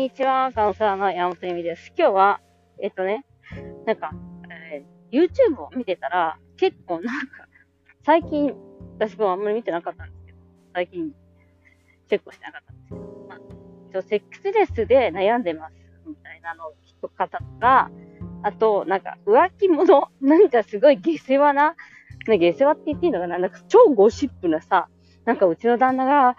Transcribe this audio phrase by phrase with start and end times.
[0.00, 1.92] にちは、カウンセラーの山本由美です。
[1.94, 2.40] 今日は、
[2.82, 3.26] えっとね、
[3.84, 4.12] なんか、
[4.72, 7.46] えー、YouTube を見てたら、結構なんか、
[8.02, 8.54] 最近、
[8.98, 10.38] 私もあんまり見てなかったんですけど、
[10.72, 11.10] 最近、
[12.08, 13.38] チェックしてなかったんですけど、ま
[13.98, 15.74] あ、セックスレスで悩んでます、
[16.06, 17.90] みたいなのを聞く方とか、
[18.42, 21.74] あと、なんか、浮気者、 なんかすごい下世話な、
[22.26, 24.88] ね、下世話って言っていいのかななんか超ゴシップなさ、
[25.26, 26.36] なんかうちの旦那が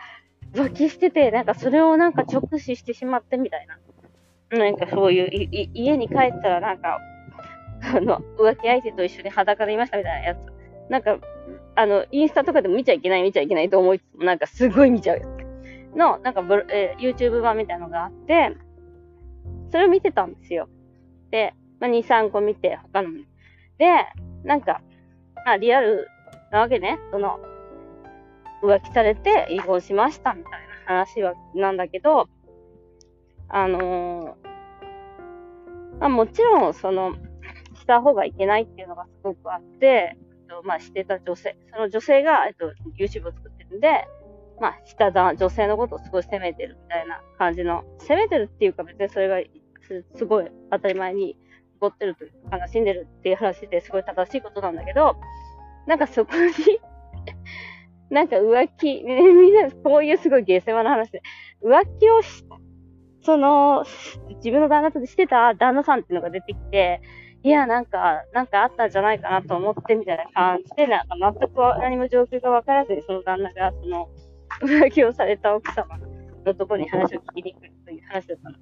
[0.53, 3.77] 浮気してて、なんかそれをなんか直視してしまってみたいな。
[4.57, 6.99] なんかそういう、いい家に帰ったらなんか、
[7.81, 10.39] あの、浮気相手と一緒に裸でいましたみたいなやつ。
[10.89, 11.17] なんか、
[11.75, 15.41] あの、インスタとかでも見ちゃいけない、見ちゃいけないと思いつつも、なんかすごい見ちゃうやつ。
[15.95, 18.55] の、なんかえー、YouTube 版みたいなのがあって、
[19.71, 20.67] それを見てたんですよ。
[21.31, 23.09] で、まあ、2、3個見て、他の
[23.77, 23.87] で、
[24.43, 24.81] なんか、
[25.45, 26.07] あ、リアル
[26.51, 26.99] なわけね。
[27.11, 27.39] その、
[28.61, 30.51] 浮気されて離婚しましたみたい
[30.87, 32.29] な話は、なんだけど、
[33.49, 37.15] あのー、まあ、もちろん、その、
[37.75, 44.07] した方がいけないっていうのがすごくあって、えっと、まあ、してた女性、その女性が、えっと、YouTube を作ってるんで、
[44.59, 49.37] まあ、した女性のことをすごい責めてるみたいな感じの、責めてるっていうか別にそれが
[50.15, 51.39] すごい当たり前に起
[51.79, 55.15] こってるというか、悲しんでるっていう話ですごい正しいことなんだけど、
[55.87, 56.79] なんかそこに
[58.11, 61.21] なんか浮気、ね、 みんな、こういうすごい下世話な話で、
[61.63, 62.45] 浮気をし、
[63.21, 63.85] その、
[64.35, 67.01] 自分の旦那としてた旦那さんっていうのが出てきて、
[67.43, 74.09] いや、なんか、なんかあったんじゃないかなと思ってみたいな感じで、なんか全く何も状況がわからずに、その旦那が、その、
[74.61, 75.97] 浮気をされた奥様
[76.45, 78.57] のところに話を聞きに来るという話だったの。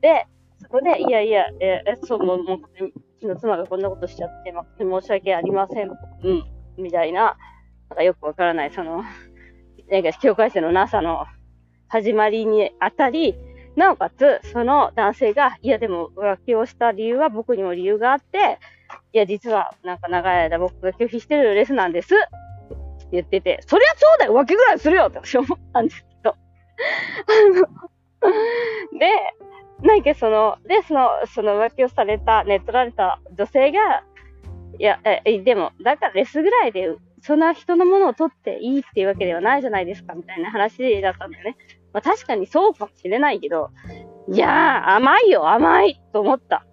[0.00, 0.26] で、
[0.58, 6.44] そこで、いやいや、えそう、もう、もう、うちの妻がこんなことしちゃって、ま申し訳ありません、うん、
[6.78, 7.36] みたいな、
[7.90, 9.02] なんかよくわからない、その、
[9.90, 11.26] なんか境界線のなさの
[11.88, 13.36] 始まりにあたり、
[13.76, 18.58] なおかつ、その男性が、いやでも浮気をした理由は僕にも理由があって、
[19.12, 22.14] いや実はなんか長い間僕が拒否してるレスなんです。
[22.14, 22.26] って
[23.12, 26.36] 言ってて、そりゃそうだよ浮気ぐらいするよって私思ったんですけど。
[28.98, 29.08] で、
[29.82, 34.02] なんかその、で、その、その浮気をされた、寝取られた女性が、
[34.78, 41.56] いや、え、でも、だからレスぐらいでそんな人のものを取っていいっていうわけではないじゃないですか、みたいな話だったんだよね。
[41.92, 43.70] まあ確かにそうかもしれないけど、
[44.28, 46.64] いやー、甘いよ、甘いと思った。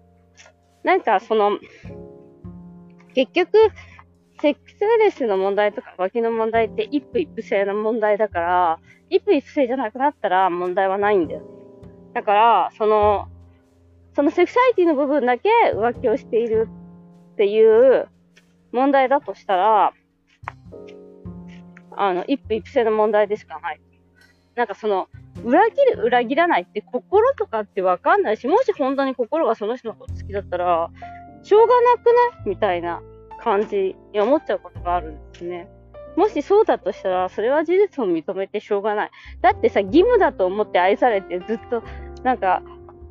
[0.84, 1.58] なんかその、
[3.14, 3.58] 結局、
[4.40, 8.78] セックスレスの問題とか浮気の問題って一夫一夫制の問題だから、
[9.10, 11.42] 一夫一夫制じゃなくなったら問題はないんだよ。
[12.12, 13.26] だから、その、
[14.14, 16.68] そのセクシャリティの部分だけ浮気をしている
[17.32, 18.06] っていう
[18.70, 19.92] 問題だとしたら、
[21.96, 23.80] あの、一夫一夫制の問題でしかない。
[24.54, 25.08] なんかその、
[25.44, 30.90] 裏切る、裏切らないって心とかってわかんないし、もし本当に心がその人のこと好きだったら、
[31.42, 33.02] しょうがなくないみたいな
[33.40, 35.68] 感じに思っちゃうことがあるんですね。
[36.16, 39.10] もしそうだとしたら、それは事実を認めてしょうがない。
[39.40, 41.82] だってさ、義務だと思って愛されてずっと、
[42.22, 42.62] なんか、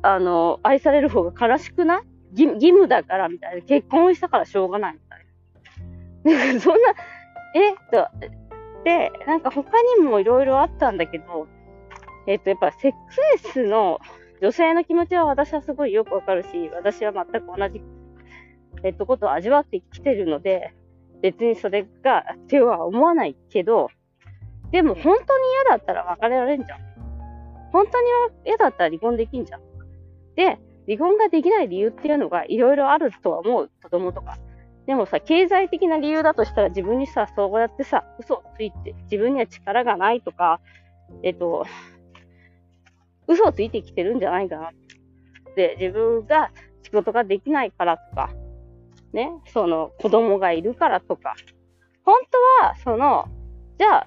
[0.02, 2.02] あの、愛される方が悲しくない？
[2.34, 3.62] 義務だからみたいな。
[3.62, 6.46] 結婚したからしょうがないみたいな。
[6.46, 6.94] なんかそんな、
[7.54, 8.08] えっと、
[8.84, 11.46] で、なんか他にもいろいろあったんだけど、
[12.26, 13.98] えっ、と、やっぱセックスレスの
[14.40, 17.82] 女性の気持ちは私はすごいよくわかるし、私は全く同じ、
[18.82, 20.74] えっと、ことを味わってきてるので、
[21.22, 23.88] 別にそれが手は思わないけど、
[24.70, 26.78] でも本当に嫌だったら別れられんじゃん。
[27.72, 28.08] 本当に
[28.44, 29.60] 嫌だったら離婚できんじゃん。
[30.34, 33.70] で、離婚ができない理由っていうのがいろいろあるとは思う。
[33.82, 34.38] 子供とか。
[34.86, 40.60] でもさ、経済的な理由だとしたら自分にさ、そうやってさ、嘘をついて、自分には力がないとか、
[41.22, 41.64] えっと、
[43.26, 44.70] 嘘をついてきてるんじゃないかな。
[45.56, 46.50] で、自分が
[46.82, 48.30] 仕事ができないからとか、
[49.12, 51.34] ね、その子供がいるからとか、
[52.04, 52.20] 本
[52.60, 53.26] 当は、その、
[53.78, 54.06] じゃあ、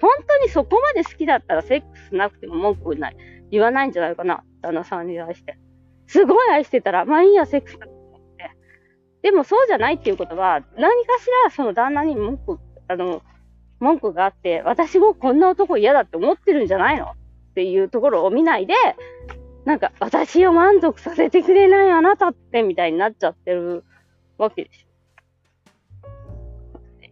[0.00, 3.16] 本当にそこまで好きだったらセックスなくても文句ない、
[3.52, 5.56] 言わないんじゃないかな、旦那さんに対して。
[6.08, 7.78] すごい愛してたら、まあいいや、セックス
[9.22, 12.58] でもそうじゃないっていうことは、何かしらその旦那に文句、
[12.88, 13.22] あの、
[13.78, 17.06] 文句があって、私もこんな男嫌だって思ってるんじゃないの？
[17.06, 17.14] っ
[17.54, 18.74] ていうところを見ないで、
[19.64, 23.84] なんか、私を満足させてくれないあなたってみたいになっちゃってる
[24.38, 24.88] わけでしょ。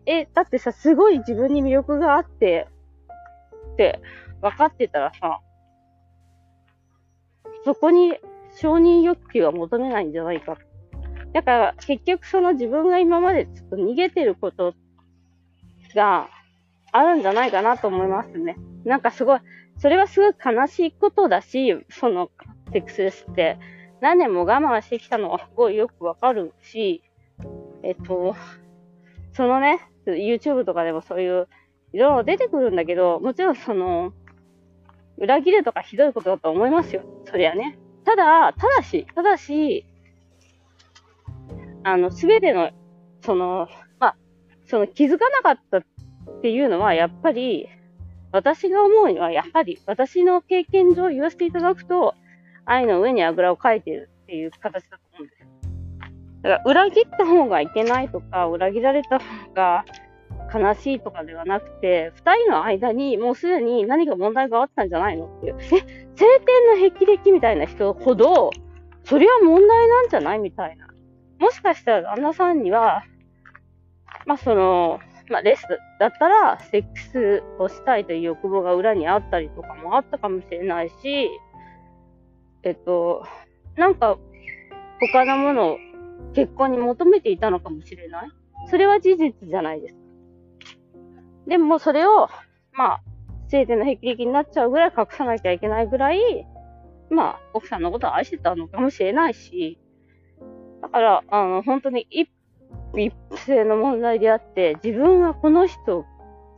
[0.07, 2.67] え、だってさ、すごい自分に魅力があって、
[3.73, 4.01] って
[4.41, 5.41] 分かってたらさ、
[7.65, 8.19] そこに
[8.57, 10.65] 承認欲求は求めないんじゃないかって
[11.33, 14.75] だから結局その自分が今までちょっと逃げてること
[15.95, 16.29] が
[16.93, 18.57] あるんじゃないかなと思いますね。
[18.85, 19.41] なんかすごい、
[19.79, 22.31] それはすごい悲しいことだし、その、
[22.73, 23.59] セックスレスって、
[24.01, 27.03] 何年も我慢してきたのはすごいよくわかるし、
[27.83, 28.35] えっと、
[29.33, 31.49] そのね、YouTube とかでもそういう、
[31.93, 34.13] いろいろ出てくるんだけど、もちろんその、
[35.19, 37.03] 裏切るとかひどいことだと思いますよ。
[37.27, 37.79] そりゃね。
[38.05, 39.85] ただ、ただし、ただし、
[41.83, 42.71] あの、すべての、
[43.23, 43.69] その、
[43.99, 44.17] まあ、
[44.67, 45.83] その気づかなかったっ
[46.43, 47.69] ていうのは、やっぱり、
[48.33, 52.15] 私が思うには、やはり、私の経験上言わせていただくと、
[52.65, 55.49] 愛の上にあぐらをかいているっていう形だと思うんですよ。
[56.43, 59.25] だから、裏切った方がいけないとか、裏切られた方
[59.55, 59.85] が
[60.53, 65.57] 悲しいとかではなくて、二人の間にもうすでに何か問題があったんじゃないのっていう。
[65.61, 68.51] え、晴天の霹靂みたいな人ほど、
[69.05, 70.90] それは問題なんじゃないみたいな。
[71.41, 73.03] もしかしたら旦那さんには、
[74.27, 75.63] まあその、まあレス
[75.99, 81.29] だったらセックスをしたいという欲望が裏にあったりとかもあったかもしれないし、
[82.63, 83.25] えっと、
[83.77, 84.19] なんか
[85.01, 85.79] 他のものを
[86.35, 88.29] 結婚に求めていたのかもしれない。
[88.69, 90.01] それは事実じゃないですか。
[91.47, 92.29] でもそれを、
[92.73, 93.03] まあ、
[93.49, 96.47] 晴天の霹靂になっちゃうぐらい隠さなきゃいけないぐらい、
[97.11, 99.79] まあ、奥さんのことを愛してたのかもしれないし、
[100.81, 102.29] だから、あの、本当に一
[102.97, 103.13] 一
[103.47, 106.05] 性の問題であって、自分はこの人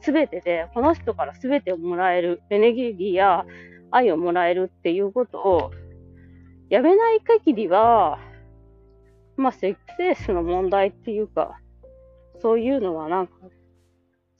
[0.00, 3.44] すべてで、この人からすべてをもらえる、エネルギーや
[3.90, 5.70] 愛をもらえるっていうことを、
[6.70, 8.18] やめない限りは、
[9.36, 11.60] まあ、セックスレスの問題っていうか、
[12.40, 13.34] そういうのはなんか、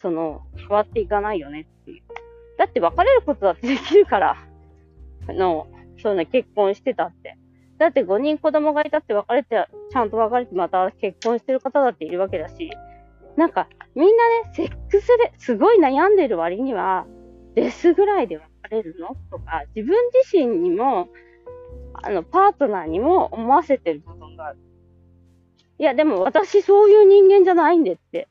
[0.01, 2.03] その、変わっていかないよねっていう。
[2.59, 4.37] だって別れることだってできるから、
[5.29, 5.69] あの、
[6.03, 7.37] そうね、結婚してたって。
[7.83, 12.71] だって5人子供がいたって別れて、ちゃんと別れてまた結婚してる方だっているわけだし、
[13.37, 17.07] なんか、みんなね、セックスですごい悩んでる割には、
[17.57, 19.17] レスぐらいで別れるの？
[19.33, 21.09] とか、自分自身にも、
[21.95, 24.61] あの、パートナーにも思わせてる部分がある。
[25.79, 28.29] いや、でも私そういう人間じゃないんでって、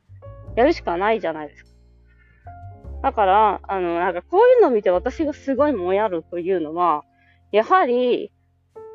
[0.56, 1.70] やるしかないじゃないですか。
[3.02, 7.04] だから、あの、なんかこういうのを見て私がすごいもやるというのは、
[7.50, 8.32] やはり、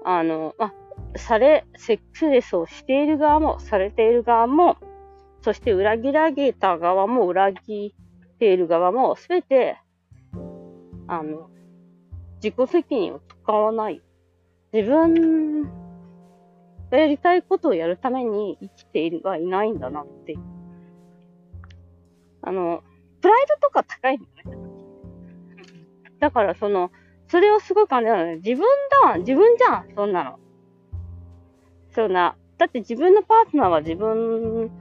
[0.05, 0.73] あの、まあ
[1.15, 4.77] され、セックスレスをしている側も、されている側も、
[5.41, 7.93] そして裏切られた側も、裏切
[8.35, 9.77] っている側も、すべて、
[11.07, 11.49] あの、
[12.43, 14.01] 自己責任を使わない。
[14.73, 15.63] 自分
[16.91, 20.39] がやりたいことをやるために生きているはいないんだなっていう。
[22.41, 22.83] あの、
[23.21, 24.67] プライドとか高いんだよね。
[26.19, 26.91] だからその、
[27.27, 28.35] それをすごい感じなのね。
[28.37, 28.65] 自分
[29.03, 30.39] だ自分じゃんそんなの。
[31.91, 32.35] そんな。
[32.57, 34.71] だって自分のパートナーは自分、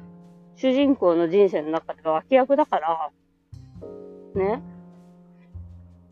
[0.54, 3.10] 主人公の人生の中では脇役だから、
[4.34, 4.62] ね。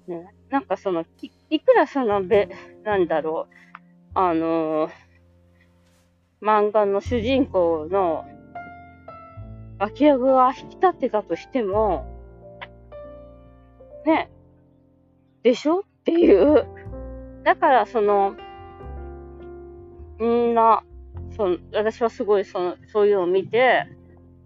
[0.06, 0.34] ね。
[0.50, 2.48] なんかその、いいくらその、べ、
[2.82, 3.54] なんだろう、
[4.14, 4.90] あのー、
[6.42, 8.24] 漫画の主人公の
[9.78, 12.06] 脇役が引き立ってたとしても、
[14.04, 14.30] ね。
[15.42, 15.84] でしょ？
[16.04, 16.66] っていう。
[17.44, 18.36] だからその、
[20.20, 20.82] みんな、
[21.36, 23.86] その、私はすごいその、そういうのを見て、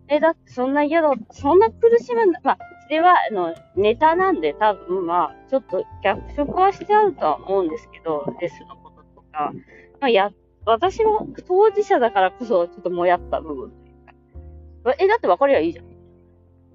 [0.09, 9.53] え、だってそんな嫌だ、そんな苦しむんだ、まあ、それは、あの、ネタなんで多分、まあ、ちょっと脚色はしてあるとは思うんですけど、レスのこととか、
[10.01, 10.31] まあ、や、
[10.65, 14.95] 私も当事者だからこそ、ちょっともやった部分というか。
[14.99, 15.87] え、だって分かりゃいいじゃん。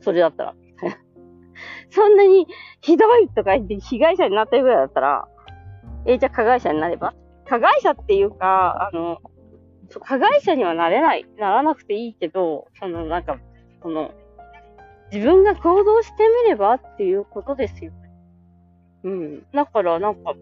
[0.01, 0.55] それだったら。
[1.93, 2.47] そんなに
[2.81, 5.27] ひどいとか言って被害者になったぐらいだったら、
[6.05, 7.13] えじゃあ加害者になれば？
[7.45, 9.19] 加害者っていうか、あの、
[10.01, 13.37] 加害者にはなれない、ならなくていいけど、そのなんか、
[13.81, 14.11] その、
[15.11, 17.91] 自分が行動してみればっていうことですよ。
[19.03, 19.45] うん。
[19.53, 20.33] だからなんか、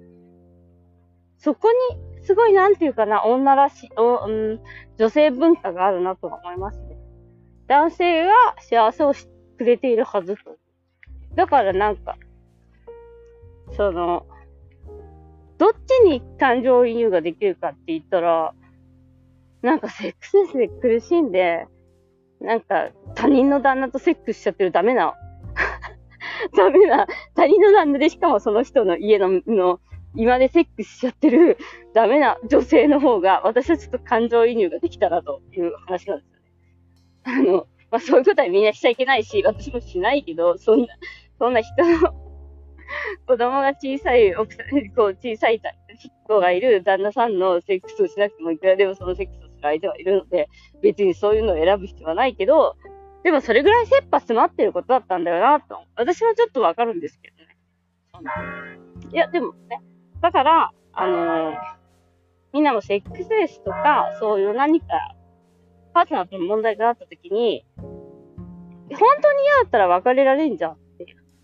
[1.37, 4.61] そこに、すごいなんていうかな、女らしい、おうん、
[4.97, 6.97] 女性文化があるなと思いますね。
[7.67, 10.60] 男性が幸せをしてくれているはずと。
[11.35, 12.17] だからなんか、
[13.75, 14.25] その、
[15.57, 18.53] どっちに感情移入ができるかって言ったら、
[19.61, 21.67] なんかセックスレスで苦しんで、
[22.39, 25.13] なんか他人の旦那とセックスしちゃってるダメな、
[26.57, 29.79] ダメな、他人の旦那でしかもその人の家の、の、
[30.15, 31.57] 今でセックスしちゃってる
[31.93, 36.51] ダメな女性の方が、私はちょっと感情移入ができたらという話なんですよね。
[37.23, 40.87] あの、まあそういうことはみんなしちゃいけないし、私もしないけど、そんな、
[41.41, 42.13] そんな人の
[43.25, 45.59] 子供が小さい奥さん、こう小さい
[46.27, 50.49] 子がいる旦那さんのセックスをしなくてもいくらでもそのセックスをする相手はいるので、
[50.83, 52.75] 別にそういうのを選ぶ必要はないけど、
[53.23, 55.79] でもそれぐらい切羽詰まってることだったんだよな、と。
[55.95, 57.57] 私はちょっとわかるんですけどね。
[59.11, 59.81] いや、でもね、
[60.21, 61.55] だから、あのー、
[62.53, 64.85] みんなもセックスレスとか、そういう何か、
[65.95, 70.80] パートナーとの問題があった時に、本当に嫌だったら別れられんじゃん。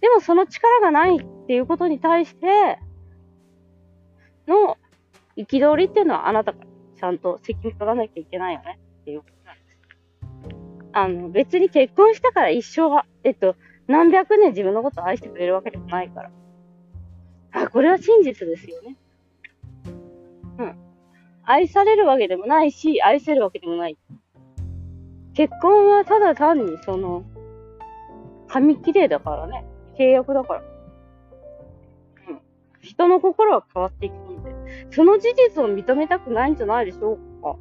[0.01, 2.79] でもその力がないっていうことに対して、
[4.47, 4.77] の
[5.35, 6.59] 憤りっていうのはあなたが
[6.97, 9.77] ちゃんと責任取らなきゃいけないよねっていうことなんです。
[10.93, 13.55] あの、別に結婚したから一生は、えっと、
[13.87, 16.31] 何百年自分のことを愛してくれるわけでもないから。
[17.51, 18.97] あ、これは真実ですよね。
[20.57, 20.75] うん。
[21.43, 23.97] 愛されるわけでもないし、愛せるわけでもない。
[25.33, 27.23] 結婚はただ単にその、
[28.47, 29.66] 紙切れだからね。
[29.97, 30.61] 契約だから。
[32.29, 32.41] うん。
[32.81, 34.55] 人の心は変わっていくので、
[34.91, 37.55] その事実を認めたくないんじゃないでしょうか。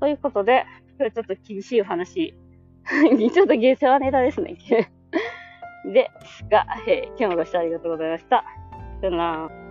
[0.00, 0.64] ということで、
[0.98, 2.34] 今日ちょっと厳しいお話。
[3.32, 4.56] ちょっと下世話ネタですね。
[5.92, 8.44] ですが、えー、今日もご視聴ありがとうございました。
[9.00, 9.63] さよなら。